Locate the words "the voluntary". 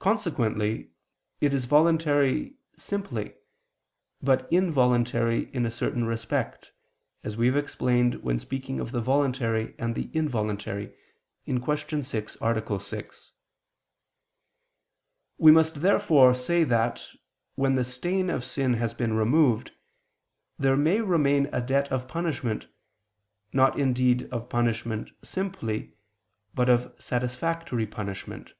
8.92-9.74